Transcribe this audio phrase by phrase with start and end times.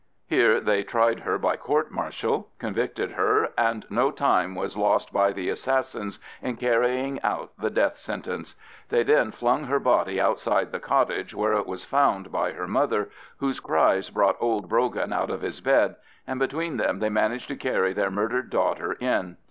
[0.25, 5.31] Here they tried her by court martial, convicted her, and no time was lost by
[5.31, 8.55] the assassins in carrying out the death sentence.
[8.89, 13.11] They then flung her body outside the cottage, where it was found by her mother,
[13.37, 17.55] whose cries brought old Brogan out of his bed, and between them they managed to
[17.55, 19.37] carry their murdered daughter in.